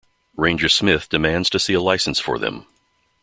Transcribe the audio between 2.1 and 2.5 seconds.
for